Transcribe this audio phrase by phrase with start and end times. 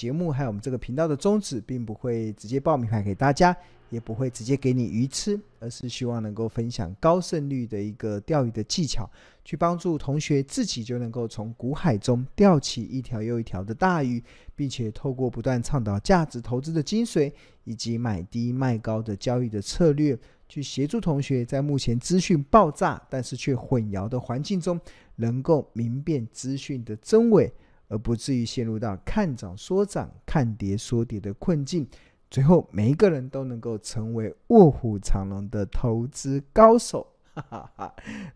[0.00, 3.54] 节目还有我们这个频道的宗旨，并不会直接报名牌给大家，
[3.90, 9.06] 也不会直接给你鱼吃，而是希望能够分享高胜率的一个钓鱼的技巧，
[9.44, 14.24] 去帮助同学自己就能够从股海中钓起一条又一条的大鱼，
[14.56, 17.30] 并且透过不断倡导价值投资的精髓，
[17.64, 24.80] 以及买低卖高的交易的策略，去协助同学在目前资讯爆炸但是却混淆的环境中，
[25.16, 27.52] 能够明辨资讯的真伪。
[27.90, 31.84] 而不至于陷入到看涨说涨、看跌说跌的困境，
[32.30, 37.04] 最后每一个人都能够成为卧虎藏龙的投资高手。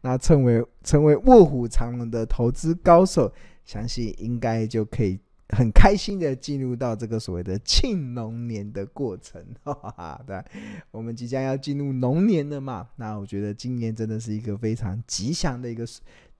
[0.00, 3.32] 那成为成为卧虎藏龙的投资高手，
[3.64, 5.18] 相信应该就可以
[5.50, 9.40] 很开心的进入到这个所谓的庆龙年的过程。
[9.62, 10.42] 哈哈，对，
[10.90, 12.88] 我们即将要进入龙年了嘛？
[12.96, 15.86] 那我觉得今年真的是一个非常吉祥的一个。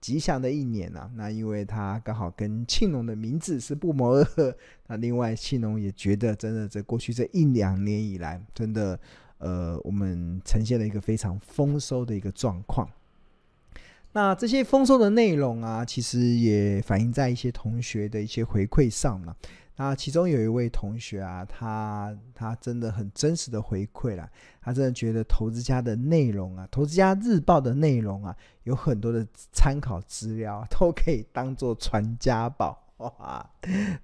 [0.01, 4.55] 吉祥的一年啊，那因为他刚好跟庆龙的名字是不谋而合。
[4.87, 8.99] 那另外，庆龙也觉得，真的在过去这一两年以来，真的，
[9.39, 12.87] 呃，我们呈现了一个非常丰收的一个状况。
[14.15, 19.35] 那这些丰收的内容啊，其实也反映在一些同学的一些回馈上了。
[19.75, 24.25] 那其中有一位同学啊，他他真的很真实的回馈了，
[24.61, 33.45] 他真的觉得投资家的内容啊，投资家日报的内容啊，有很多的参考资料都可以当做传家宝， 哇，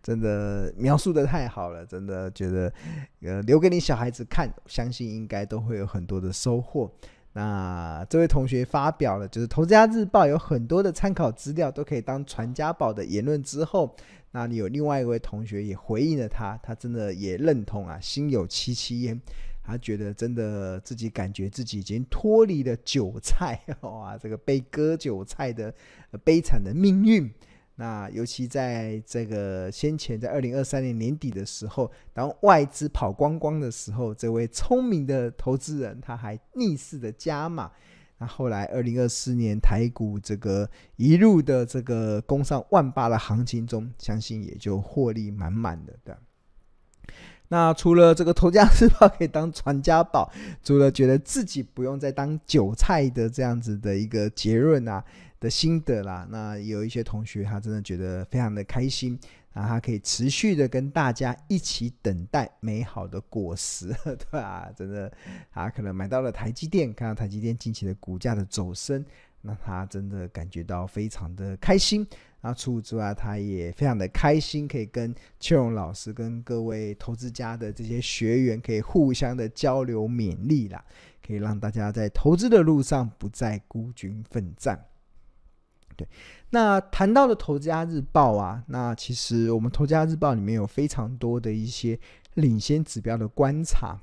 [0.04, 2.74] 真的描述得太好了，真的觉得
[3.22, 6.92] 呃留给你小孩子看，相信应该都会有很多的收获。
[7.34, 13.96] 那这位同学发表了，就是投资家日报有很多的参考资料都可以当传家宝的言论之后。
[14.34, 19.20] 那你有另外一位同学也回应了他，他真的也认同啊，心有戚戚焉，
[19.62, 25.74] 他觉得真的自己感觉自己已经脱离了韭菜 哇，这个被割韭菜的
[26.24, 27.30] 悲惨的命运。
[27.76, 37.72] 那尤其在这个先前在二零二三年年底的时候，当外资跑光光的时候，这位聪明的投资人他还逆势的加码。
[38.20, 45.96] 那后来，二零二四年台股这个一路的这个攻上万八的行情中，相信也就获利满满的。
[46.04, 46.14] 对，
[47.48, 50.32] 那除了这个投家日报可以当传家宝，
[50.62, 55.04] 除了觉得自己不用再当韭菜的这样子的一个结论啊
[55.42, 59.20] 的心得啦，那有一些同学他真的觉得非常的开心。
[59.54, 64.72] 啊，他可以持续的跟大家一起等待美好的果实， 对吧？
[64.78, 65.12] 真的，
[65.52, 69.04] 他可能买到了台积电，看到台积电近期的股价的走升，
[69.42, 72.08] 那他真的感觉到非常的开心。
[72.40, 80.82] 那除此之外，他也非常的开心，可以跟庆荣老师、跟各位投资家的这些学员，可以互相的交流勉励啦，
[81.28, 84.82] 可以让大家在投资的路上不再孤军奋战。
[86.50, 91.98] 那谈到的投资家日报啊，那其实我们投资家日报里面有非常多的一些
[92.34, 93.98] 领先指标的观察，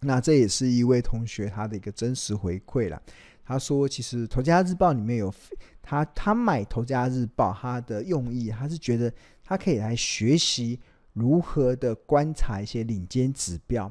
[0.00, 3.02] 那这也是一位同学他的一个真实回馈了。
[3.44, 5.34] 他说，其实投资家日报里面有
[5.82, 10.78] 他他买投资家日报，他的用意他是觉得他可以来学习
[11.14, 13.90] 如何的观察一些领先指标，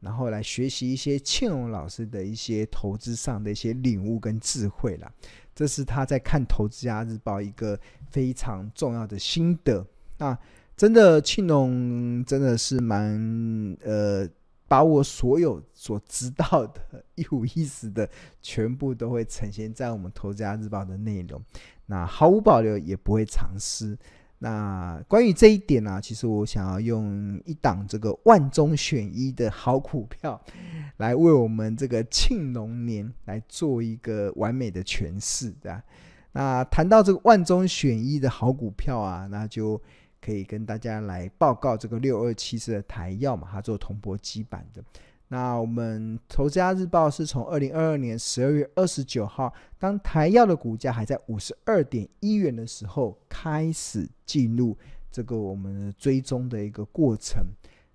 [0.00, 5.12] 然后来学习一些庆荣老师的一些投资上的一些领悟跟智慧了。
[5.54, 7.78] 这是他在看《投资家日报》一个
[8.10, 9.84] 非常重要的心得。
[10.18, 10.38] 那
[10.76, 14.28] 真的庆龙真的是蛮呃，
[14.68, 18.08] 把我所有所知道的 一五一十的
[18.40, 21.42] 全部都会呈现在我们《投资家日报》的内容，
[21.86, 23.98] 那毫无保留，也不会藏私。
[24.40, 30.40] 那关于这一点呢、啊，其实我想要用一档这个万中选一的好股票，
[30.98, 35.82] 来为我们这个庆龙年来做一个完美的诠释，对吧？
[36.32, 39.80] 那谈到这个万中选一的好股票啊，那就
[40.20, 44.82] 可以跟大家来报告这个六二七四的台燿嘛，它做铜箔基板的。
[45.30, 54.74] 那我们投资家日报是从二零二二年十二月二十九号，当台药的股价还在五十二点一元的时候，开始进入
[55.10, 57.44] 这个我们追踪的一个过程。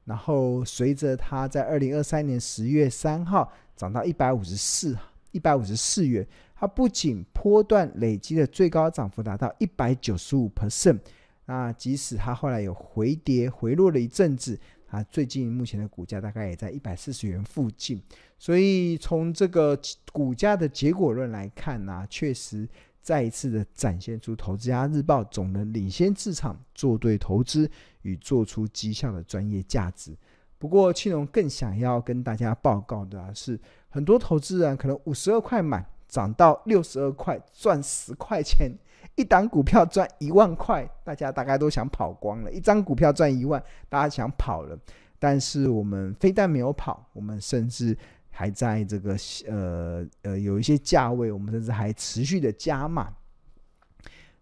[0.05, 4.95] 然后随着它在二零二三年十月三号涨到一百五十四
[5.31, 10.99] 一百五十四元，它不仅波段累积的最高涨幅达到一百九十五 percent，
[11.45, 14.59] 那即使它后来有回跌回落了一阵子。
[14.93, 17.99] 啊，最近目前的股价大概也在一百四十元附近，
[18.37, 19.75] 所以从这个
[20.11, 22.69] 股价的结果论来看呢、啊，确实
[23.01, 27.67] 再一次的展现出投资家日报总能领先市场，做对投资
[28.03, 30.15] 与做出绩效的专业价值。
[30.59, 38.71] 不过庆龙更想要跟大家报告的、啊、是，很多投资人可能五十二块买，涨到六十二块，赚十块钱，
[39.15, 44.77] 一档股票赚一万块，大家大概都想跑光了；一张股票赚一万，大家想跑了。
[45.19, 47.97] 但是我们非但没有跑，我们甚至
[48.29, 49.15] 还在这个
[49.47, 53.13] 呃呃有一些价位，我们甚至还持续的加码。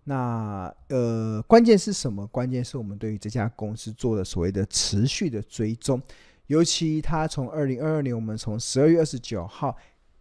[0.03, 2.25] 那呃，关键是什么？
[2.27, 6.01] 关键是我们对于这家公司做的所谓的持续的追踪，
[6.47, 9.77] 尤其它从二零二二年，我们从十二月二十九号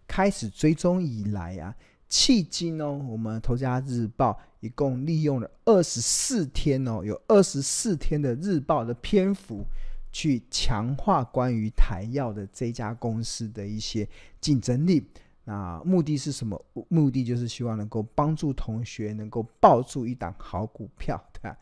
[0.06, 1.74] 开始追踪以来啊，
[2.10, 9.64] 迄今哦，我们头家日报一共利用了二十四天哦，有二十四天的日报的篇幅，
[10.10, 14.06] 去强化关于台药的这家公司的一些
[14.40, 15.06] 竞争力。
[15.44, 16.60] 那目的是什么？
[16.88, 21.56] 目的就是希望能够帮助同学能够抱住一档好股票，对吧？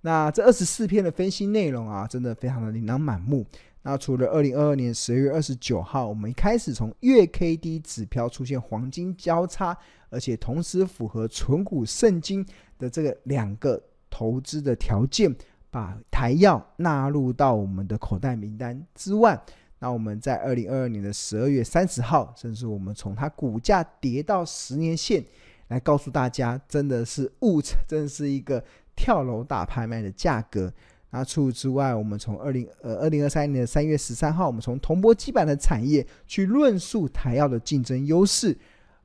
[0.00, 3.44] 那这二十四篇的分析内容啊，真的非常的琳琅满目。
[3.88, 9.74] 那除了二零二二年十二月二十九号，我们一开始从月 K D 指标出现黄金交叉，
[10.10, 12.44] 而且同时符合存股圣经
[12.78, 15.34] 的这个两个投资的条件，
[15.70, 19.42] 把台药纳入到我们的口袋名单之外。
[19.78, 25.24] 那我们在二零二二年的十二月三十号，甚至我们从它股价跌到十年线，
[25.68, 28.62] 来告诉大家，真的是物，真的是一个
[28.94, 30.70] 跳楼大拍卖的价格。
[31.10, 38.56] 那除此之外，我们从二零呃二零二三年的三月十三号，我们从铜箔基板的产业去论述台药的竞争优势。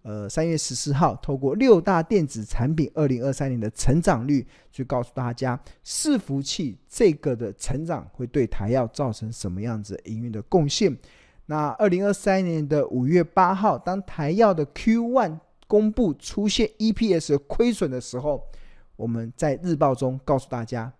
[0.01, 10.94] 呃，三月十四号，透过六大电子产品二零二三年的成长率，去告诉大家伺服器这个的成长会对台药造成什么样子营运的贡献。
[11.45, 18.44] 那二零二三年的五月八号，当台药的 Q1 公布出现 EPS 亏损的时候，
[18.97, 20.91] 我们在日报中告诉大家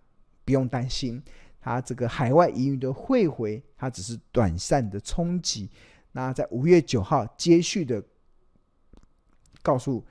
[0.44, 1.22] 不用担心，
[1.60, 5.70] 它这个海外营运的汇回，它只是短暂的冲击。
[6.12, 8.02] 那在五月九号接续的。
[9.62, 10.04] 告诉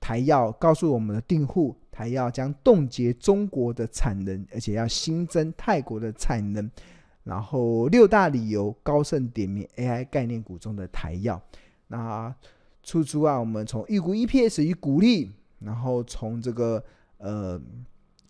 [0.00, 6.70] 台药，告诉我们的订户，台药将冻结中国的产能，而且要新增泰国的产能。
[7.22, 11.38] 然后六大理由，高盛点名 AI 概念股中的台药。
[11.88, 12.34] 那
[12.82, 16.82] 出租啊，我们从预估 EPS 与股利，然后从这个
[17.18, 17.60] 呃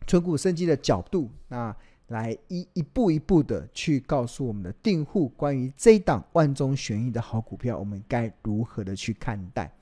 [0.06, 1.74] 存股圣经的角度，那
[2.08, 9.72] 来一一步一步的去告诉我们的订户，关于这一档万中选一的好股票，我们该如何的去看待。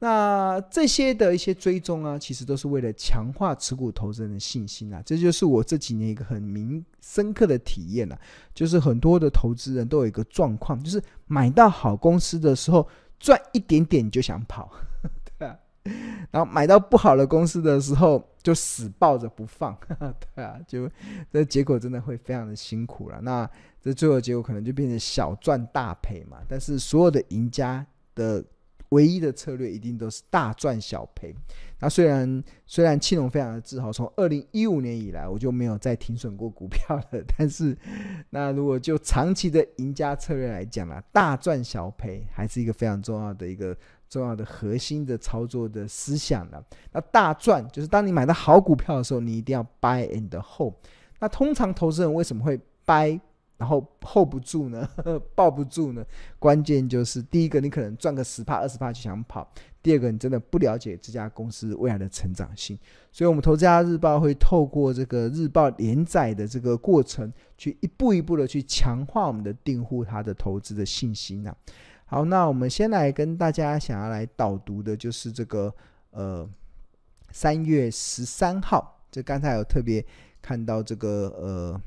[0.00, 8.16] 那这些的一些追踪啊，其实都是为了强化持股投资人的信心啊，这就是我这几年一个很明深刻的体验啊，
[8.54, 12.86] 就是很多的投资人都有一个状况，就是买到好公司的时候
[13.18, 14.70] 赚一点点就想跑，
[16.30, 19.76] 然后买到不好的公司的时候就死抱着不放，
[20.34, 20.90] 对啊，就
[21.32, 23.20] 这结果真的会非常的辛苦了。
[23.22, 23.48] 那
[23.80, 28.44] 这最后结果可能就变成小赚大赔嘛，但是所有的赢家的。
[28.92, 31.34] 唯一的策略一定都是大赚小赔。
[31.78, 37.22] 那虽然虽然庆隆非常的自豪，从二零一五年以来我就没有再停损过股票了。
[37.36, 37.76] 但是，
[38.30, 43.76] 那如果就长期的赢家策略来讲啊，大赚小赔还是一个非常重要的一个
[44.08, 46.64] 重要的核心的操作的思想了。
[46.92, 50.74] 那大赚就是当你买到好股票的时候，你一定要 buy and hold。
[51.20, 53.20] 那通常投资人为什么会 buy？
[53.56, 54.88] 然后 hold 不住呢，
[55.34, 56.06] 抱不住呢。
[56.38, 59.42] 关键就是第一个，你可能赚个十帕二十帕就想跑；
[59.82, 62.78] 第二个，你真的不了解这家公司未来的成长性。
[63.10, 71.52] 所以，我们投资家日报会透过这个日报连载的这个过程，去一步一步的去强化我们的订户他的投资的信心呐。
[72.10, 75.72] 好，那我们先来跟大家想要来导读的就是这个
[76.10, 76.48] 呃
[77.30, 80.04] 三月十三号，就刚才有特别
[80.40, 81.80] 看到这个呃。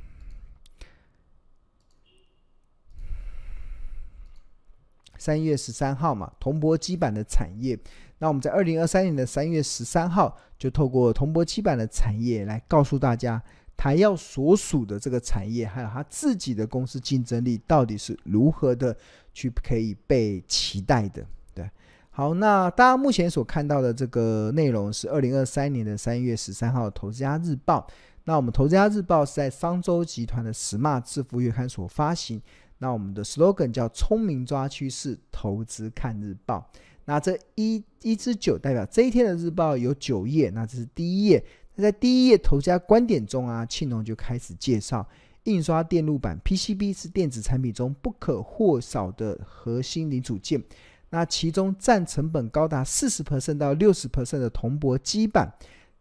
[5.18, 7.78] 三月十三号嘛，铜箔基板的产业。
[8.18, 13.40] 那我们在二零二三年的三月十三号，就透过铜箔基板的产业来告诉大家，
[13.82, 18.96] 台燿所属的这个产业，还有他自己的公司竞争力到底是如何的
[19.34, 21.26] 去可以被期待的。
[21.56, 21.68] 对，
[22.12, 27.88] 好，那大家目前所看到的这个内容是二零二三年的三月十三号《投资家日报》。
[28.26, 32.40] 那我们《投资家日报》是在商周集团的 Smart 致富月刊所发行。
[32.78, 36.70] 那我们的 slogan 叫“聪明抓趋势，投资看日报”。
[37.06, 41.44] 那这一一至九代表这一天的日报有九页，那这是第一页。
[41.82, 45.06] 在第一页投资家观点中啊，庆隆就开始介绍
[45.46, 50.64] 印刷电路板 PCB 是电子产品中不可或少的核心零组件。
[51.10, 55.52] 那其中占成本高达四十 percent 到六十 percent 的铜箔基板，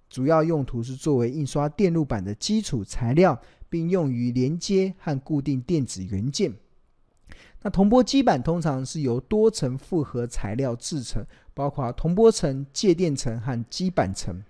[0.08, 6.52] 主要用途是作为印刷电路板的基础材料，并用于连接和固定电子元件。
[7.62, 14.42] 那铜箔基板通常是由多层复合材料制成，包括铜箔层、介电层和基板层。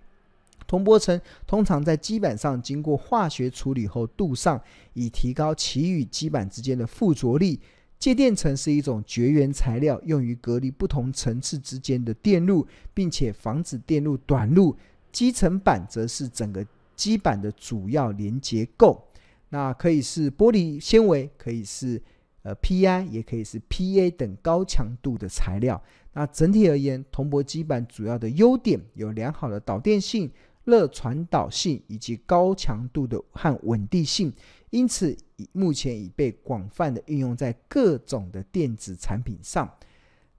[0.70, 4.62] 铜箔层通常在基板上经过化学处理后镀上，
[4.92, 7.58] 以提高其与基板之间的附着力。
[7.98, 14.76] 介电层是一种绝缘材料，用于隔离不同层次之间的电路，并且防止电路短路。
[15.10, 19.04] 基层板则是整个基板的主要连结构。
[19.48, 22.00] 那可以是玻璃纤维，可以是
[22.42, 25.82] 呃 PI，也可以是 PA 等高强度的材料。
[26.12, 30.30] 那整体而言，铜箔基板主要的优点有良好的导电性。
[30.64, 34.32] 热传导性以及高强度的和稳定性，
[34.70, 35.16] 因此
[35.52, 39.68] 目前已被广泛的运用在各种的电子产品上。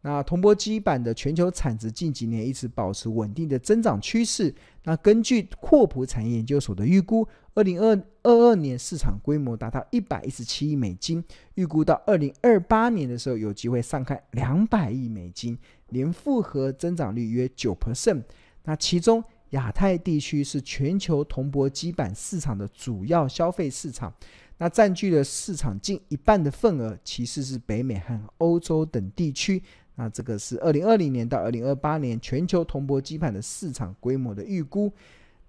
[0.03, 4.51] 那铜箔基板的全球产值近几年一直保持稳定的增长趋势。
[4.83, 11.23] 那根据霍普产业研究所的预估，二零二二年市场规模达到一百一十七亿美金，
[11.53, 15.55] 预估到二零二八年的时候有机会上看两百亿美金，
[15.89, 18.23] 年复合增长率约九 percent。
[18.63, 24.13] 那其中，亚太地区是全球铜箔基板市场的主要消费市场，
[24.57, 26.97] 那占据了市场近一半的份额。
[27.03, 29.61] 其次是北美和欧洲等地区。
[29.95, 34.91] 那这个是二零二零年到二零二八年全球铜箔基板的市场规模的预估。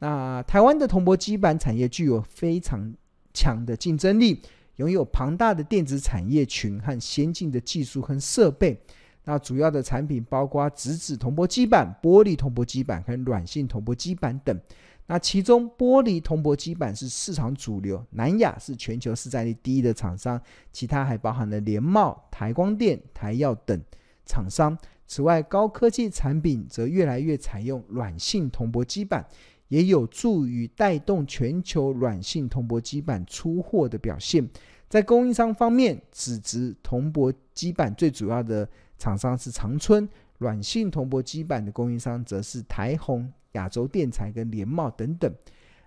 [0.00, 2.92] 那台湾的铜箔基板产业具有非常
[3.32, 4.42] 强的竞争力，
[4.76, 8.80] 拥有庞大的电子产业群和先进的技术和设备。
[9.25, 14.61] 那主要的产品包括直指铜箔基板、玻璃铜箔基板和软性铜箔基板等。
[15.07, 20.41] 那其中玻璃铜箔基板是市场主流，南亚是全球市占率第一的厂商，
[20.73, 23.81] 其他还包含了联茂、台光电、台耀等
[24.25, 24.76] 厂商。
[25.07, 29.26] 此外，高科技产品则越来越采用软性铜箔基板，
[29.69, 34.49] 也有助于带动全球软性铜箔基板出货的表现。
[34.93, 38.69] 在供应商方面，直指铜箔基板最主要的。
[38.99, 40.07] 厂商是长春，
[40.37, 45.35] 软性铜箔基板的供应商则是台宏、亚洲电材跟联茂等等。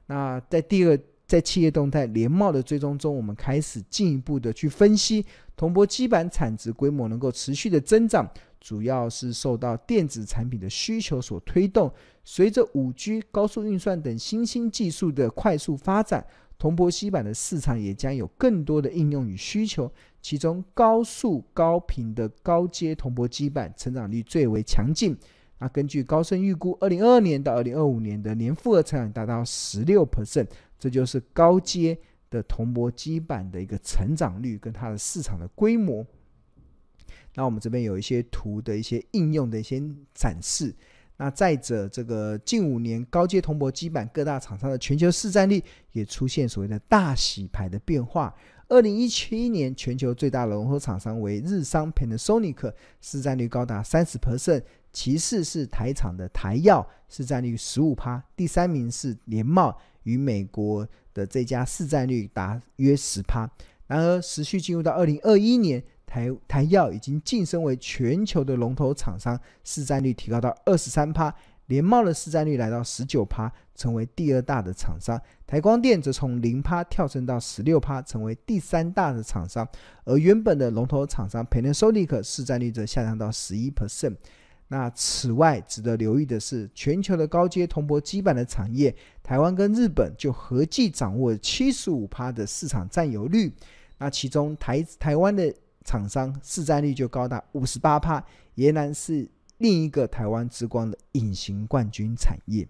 [0.08, 5.24] 那在第二，在企业动态联茂的追踪中，我们开始进一步的去分析
[5.56, 8.28] 铜箔基板产值规模能够持续的增长，
[8.60, 11.94] 主要是受到电子产品的需求所推动。
[12.24, 16.26] 随着五 G、高速运算等新兴技术的快速发展。
[16.58, 25.16] 铜箔基板的市场也将有更多的应用与需求，其中高速高频的高阶铜箔基板成长率最为强劲。
[25.60, 30.48] 那根据高盛预估，二零二二年到二零二五年的年复合成长达到十六 percent，
[30.80, 31.98] 这就是高阶
[32.30, 36.06] 的铜箔基板的一个成长率跟它的市场的规模。
[37.36, 39.82] 那我们这边有一些图的一些应用的一些
[40.14, 40.74] 展示。
[41.18, 48.34] 那再者，这个近五年高阶铜箔基板各大厂商的全球市占率也出现所谓的大洗牌的变化。
[48.68, 63.50] 二零一七年，全球最大的龙头厂商为日商 Panasonic，市占率高达三十 percent，其次是台厂的台耀，市占率十五趴，第三名是联茂与美国的这家市占率达约十趴。
[63.88, 65.84] 然而，持续进入到二零二一年。
[66.16, 71.34] 台台耀已经晋升为全球的龙头厂商，市占率提高到二十三趴，
[71.66, 75.22] 联茂的市占率来到十九趴，成为第二大的厂商。
[75.46, 79.68] 台光电则从零趴跳升到十六趴，成为第三大的厂商。
[80.06, 84.16] 而原本的龙头厂商 Panasonic 市占率则下降到十一 percent。
[84.70, 93.52] 那此外，值得留意的是，全球的高阶铜箔基板的产业，台湾跟日本就合计掌握七十五趴的市场占有率。
[93.98, 95.54] 那其中台台湾的
[95.86, 98.22] 厂商市占率就高达五十八趴，
[98.56, 102.68] 仍然是另一个台湾之光的隐形冠军产业。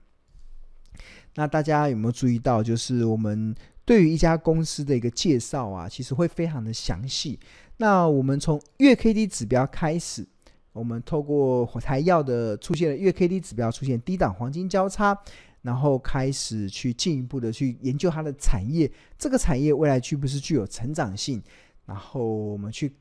[1.33, 7.39] 那大家有没有注意到，就是我们对于一家公司的一个介绍啊，其实会非常的详细。
[7.77, 10.25] 那我们从月 K D 指标开始，
[10.73, 15.17] 我们透过火台药的出现了月 K D 指标出现低档黄金交叉，
[15.61, 21.41] 然后开始去进一步的去研究它的产业，这个产业未来具不是具有成长性，
[21.85, 22.93] 然后我们去。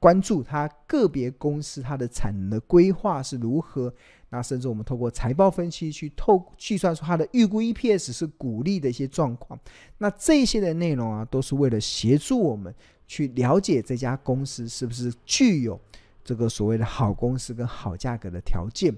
[0.00, 3.92] 关注它个别公司它的产能的规划是如何，
[4.30, 9.58] 那甚至我们透过财报分析去透计算出它的预估 EPS 是股利的一些状况，
[9.98, 12.72] 那这些的内容啊，都是为了协助我们
[13.08, 15.80] 去了解这家公司是不是具有
[16.22, 18.94] 这个所谓的好公司跟好价格的条件。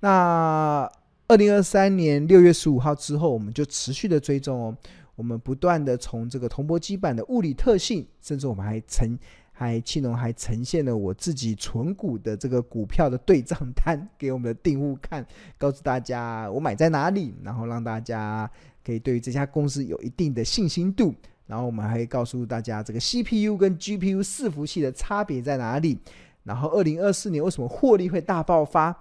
[0.00, 0.86] 那
[1.26, 4.76] 二零二三年六月十五号之后，我们就持续的追踪哦，
[5.14, 9.18] 我们不断的从这个铜箔基板的物理特性，甚至我们还曾。
[9.56, 15.24] 还庆隆还呈现了我自己存股的这个股票的对账单给我们的订户看，
[15.56, 18.50] 告诉大家我买在哪里，然后让大家
[18.84, 21.14] 可以对于这家公司有一定的信心度。
[21.46, 25.98] 然后我们还会告诉大家这个 CPU 跟 GPU 伺服器的差别在哪里。
[26.42, 28.94] 然后二零二四年为什么获利会大爆发？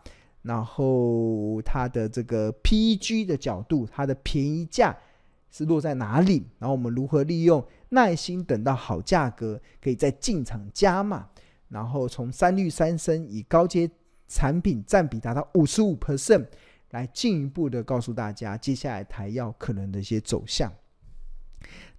[0.44, 4.96] 然后它的这个 PEG 的角度，它的便宜价
[5.50, 6.46] 是落在哪里？
[6.60, 11.28] 然后我们如何利用耐心等到好价格，可以再进场加码？
[11.70, 13.90] 然后从三率三升以高阶
[14.28, 16.46] 产品占比达到五十五 percent，
[16.92, 20.72] 来进一步的告诉大家接下来台药可能的一些走向。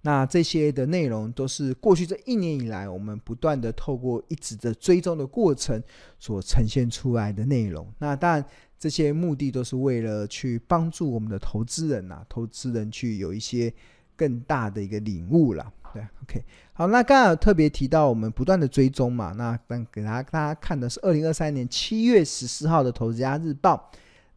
[0.01, 5.81] 那这些的内容都是过去这一年以来，我们不断的透过一直的追踪的过程
[6.19, 7.91] 所呈现出来的内容。
[7.97, 8.45] 那当然，
[8.77, 13.73] 这些目的都是为了去帮助我们的投资人呐，投资人去有一些
[14.15, 15.73] 更大的一个领悟了。
[15.95, 23.89] 对，OK，好，那刚刚有特别提到我们不断的追踪嘛，那等给大家大家看的是二零二三年七月十四号的《投资家日报》。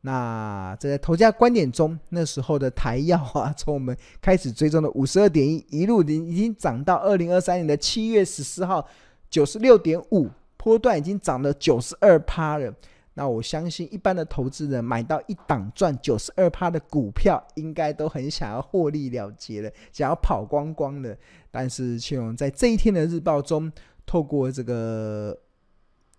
[0.03, 8.87] 那在投家观点中，那时候的台药啊，从我们开始追踪的五十二点一，一路已经涨到二零二三年的七月十四号
[9.29, 12.73] 九十六点五，波段已经涨了九十二趴了。
[13.19, 21.19] 那我相信一般的投资人买到一档赚九十二趴的股票，应该都很想要获利了结了，想要跑光光的。
[21.51, 23.73] 但是庆荣在这一天的日报中，
[24.07, 25.37] 透过这个。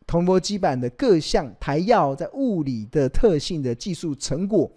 [0.06, 4.68] 铜箔基板的各项台药在物理的特性的技术成果，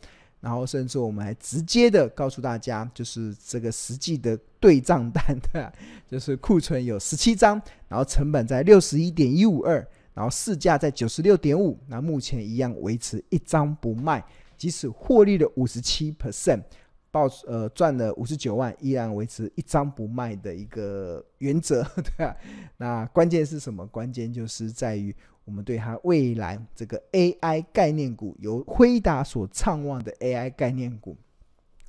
[0.40, 5.72] 然后甚至我们还直接的告诉大家，就是这个实际的对账单，对吧？
[6.06, 14.24] 就是库存有十七张，然后成本在六十一点一五二，然后市价在九十六点五，那目前一样维持一张不卖，
[14.56, 16.62] 即使获利了五十七 percent。
[17.10, 22.34] 报呃赚了五十九万，依然维持一张不卖的一个原则， 对啊。
[22.78, 23.86] 那关键是什么？
[23.88, 25.14] 关键就是在于
[25.44, 31.14] 我们对它未来这个 AI 概念股，由辉达所畅望的 AI 概念股，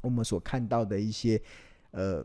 [0.01, 1.41] 我们所看到的一些
[1.91, 2.21] 呃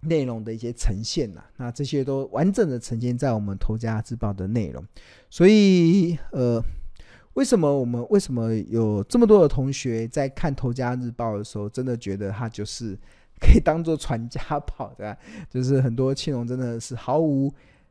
[0.00, 4.84] 内容的一些呈现呐、那这些都完整的呈现在我们投家日报的内容，
[5.28, 6.62] 所以呃。
[7.34, 12.98] 为什么我们为什么有这么多的同学在看《投家日报》的时候，真的觉得它就是
[13.40, 15.16] 可以当做传家宝，的？
[15.48, 17.50] 就是很多庆荣真的是毫无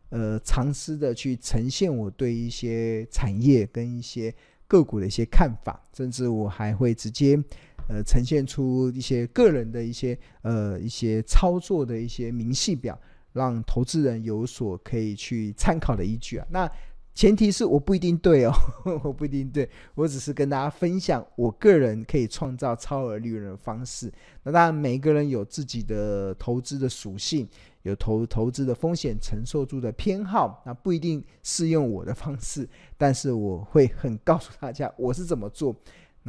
[0.10, 4.32] 呃常识的去呈现我对一些产业跟一些
[4.68, 7.42] 个股的一些看法，甚至我还会直接
[7.90, 12.98] 呃呈现出一些个人的一些呃一些操作的一些明细表，
[13.34, 16.48] 让投资人有所可以去参考的依据啊。
[16.50, 16.72] 那
[17.16, 18.54] 前提是我不一定对哦，
[19.04, 24.10] 我不一定对，我只是跟大家分享我个人可以创造超额利润的方式。
[24.44, 27.46] 那当然，每个人有自己的投资的属性，
[27.82, 32.70] 有投投资的风险承受度的偏好，那不一定适用我的方式。
[32.96, 35.76] 但是我会很告诉大家我是怎么做。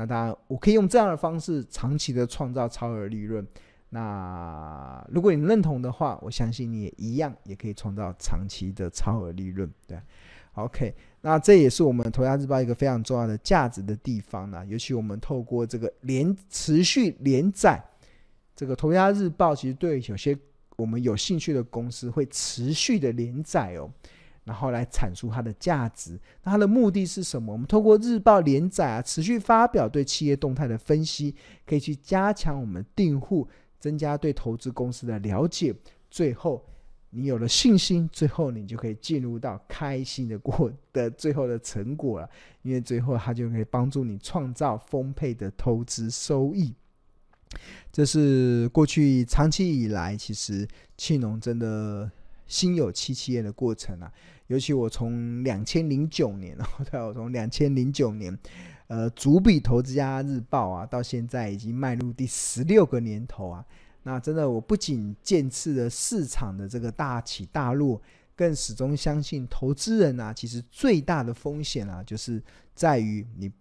[0.01, 3.47] 那当然，我可以用这样的方式长期的创造超额利润。
[3.91, 10.01] 那如果你认同的话，我相信你也一样，也可以创造长期的超额利润，对。
[10.55, 14.65] OK，那这也是我们《投家日报》一个非常重要的价值的地方呢。
[14.65, 17.79] 尤其我们透过这个连持续连载，
[18.57, 20.35] 这个《投家日报》其实对有些
[20.77, 23.91] 我们有兴趣的公司会持续的连载哦，
[24.45, 26.19] 然后来阐述它的价值。
[26.43, 27.53] 那它的目的是什么？
[27.53, 31.35] 我们透过日报连载啊，持续发表对企业动态的分析，
[31.67, 33.49] 可以去加强我们订户，
[33.79, 35.75] 增加对投资公司的了解，
[36.11, 36.65] 最后。
[37.13, 42.31] 你有了信心，最后你就可以进入到开心的过的 最后的成果了，
[42.63, 46.73] 因为最后它就可以帮助你创造丰沛的投资收益。
[47.91, 50.65] 这是过去长期以来，其实
[50.97, 52.09] 庆农真的
[52.51, 54.13] 心有戚戚焉的过程啊。
[54.49, 56.59] 尤其我从两千零九年，
[56.91, 58.37] 对，我从两千零九年，
[58.89, 63.65] 呃，主笔投资家日报啊，到现在已经迈入第十六个年头啊。
[64.03, 68.03] 那真的，我不仅见识了市场的这个大起大落，
[68.35, 72.43] 更始终相信投资人啊，其实最大的风险啊，就是
[72.75, 73.53] 在于你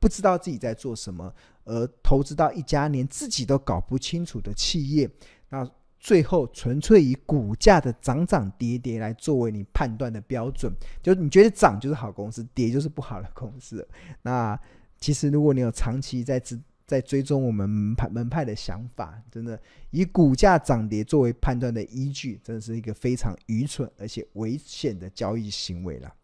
[0.00, 1.32] 不知道自己在做什么，
[1.64, 5.08] 而投资到一家连自己都搞不清楚的企业，
[5.50, 5.64] 那
[6.04, 10.70] 最后纯粹以股价的涨涨跌跌来作为你判断的标准，
[11.02, 13.88] 就你觉得涨就是好公司，跌就是不好的公司。
[14.20, 14.58] 那
[14.98, 19.58] 其实如果你有长期在资在追踪我们门派门派的想法，真的
[19.92, 26.14] 以股价涨跌作为判断的依据，真的是一个非常愚蠢而且危险的交易行为了。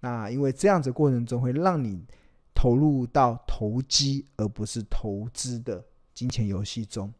[0.00, 2.04] 那因为这样子过程中会让你
[2.52, 7.14] 投入到投机而不是投资的金钱游戏中。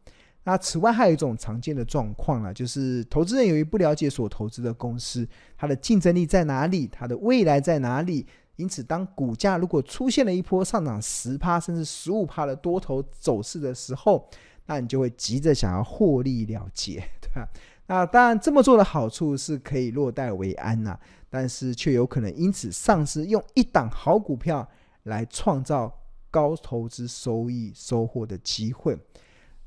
[0.49, 8.25] 那此外还有一种常见的状况了，就是投资人由于不了解所投资的公司，它的竞争力在哪里，它的未来在哪里。
[8.55, 14.27] 因此，当股价如果出现了一波上涨十趴甚至十五趴的多头走势的时候，
[14.65, 17.47] 那你就会急着想要获利了结， 对吧？
[17.85, 20.97] 那当然，这么做的好处是可以落袋为安呐，
[21.29, 24.67] 但是却有可能因此丧失用一档好股票
[25.03, 25.95] 来创造
[26.31, 28.97] 高投资收益收获的机会。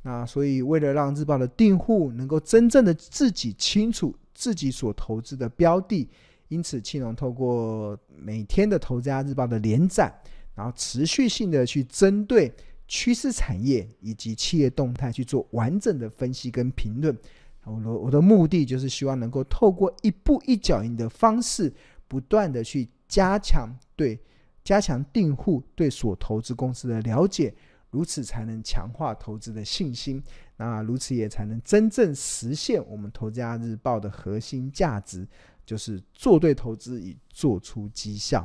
[0.05, 6.09] 那所以，为了让日报的订户能够真正的自己清楚自己所投资的标的，
[6.49, 10.13] 因此庆隆透过每天的《投资家日报》的连载，
[10.57, 12.53] 然后持续性的去针对
[12.89, 17.17] 趋势产业以及企业动态去做完整的分析跟评论。
[17.65, 21.73] 我的我的目的就是希望能够透过一步一脚印的方式，
[22.09, 24.19] 不断的去加强对
[24.65, 27.55] 加强订户对所投资公司的了解。
[27.93, 30.21] 如此才能强化投资的信心，
[30.57, 35.25] 那如此也才能真正实现我们《投资家日报》的核心价值，
[35.65, 38.45] 就是做对投资以做出绩效。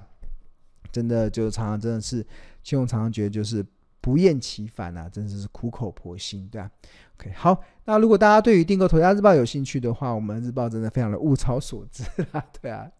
[0.91, 2.25] 真的就常常真的是，
[2.63, 3.65] 庆隆常常觉得就是
[4.01, 6.69] 不厌其烦啊，真的是苦口婆心，对啊。
[7.17, 12.91] OK，好，那如果大家对于订购《投资家日报》有兴趣的话，我们日报真的非常的物超所值啊，对啊。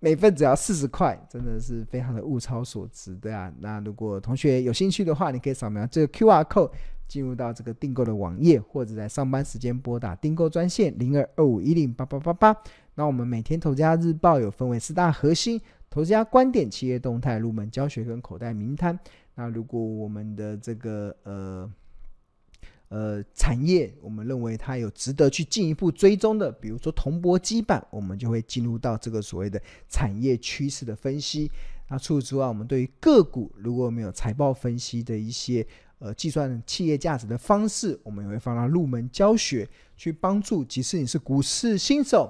[0.00, 3.52] 每份只要四十块，真的是非常的物超所值，对啊。
[3.60, 6.70] 那如果同学有兴趣的话，你可以扫描这个 QR code
[7.06, 12.56] 进入到这个订购的网页，或者在上班时间拨打订购专线零二二五一零八八八八。
[12.94, 15.60] 那我们每天投资家日报有分为四大核心：
[15.90, 18.98] 投资家观点、企业动态、入门教学跟口袋名单。
[19.34, 21.70] 那如果我们的这个呃。
[22.90, 31.48] 呃，产业我们认为它有值得去进一步追踪的，比如说铜箔基板，我们就会进入到这个所谓的产业趋势的分析。
[31.88, 35.64] 那除此之外，我们对于个股如果没有财报分析的一些
[36.00, 42.28] 呃计算企业价值的方式，我们也会放到入门教学去帮助，即使你是股市新手，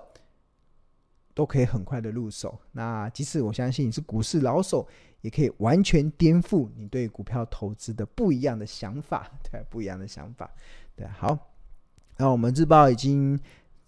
[1.33, 2.61] 都可以很快的入手。
[2.73, 4.87] 那即使我相信你是股市老手。
[5.23, 10.51] 也可以完全颠覆你对股票投资的不一样的想法， 对，不一样的想法，
[10.97, 11.39] 对，好。
[12.17, 13.39] 那我们日报已经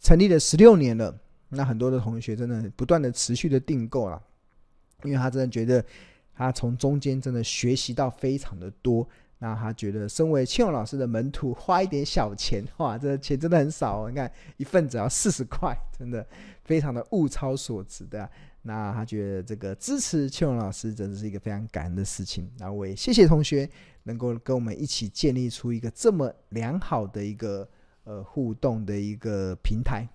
[0.00, 1.14] 成立了十六年了，
[1.50, 4.22] 那很多的同学真的不断的持续的订购了，
[5.04, 5.84] 因为他真的觉得
[6.34, 9.06] 他从中间真的学习到非常的多。
[9.38, 14.08] 那他觉得身为庆隆老师的门徒，花一点小钱， 哇，这钱真的很少哦。
[14.08, 16.24] 你看一份只要四十块，真的
[16.64, 18.30] 非常的物超所值的。
[18.62, 22.48] 那他觉得这个支持庆荣老师真的是一个非常感恩的事情。
[22.58, 23.68] 那我也谢谢同学
[24.04, 27.68] 能够跟我们一起建立出一个这么良好的一个
[28.04, 30.08] 呃互动的一个平台。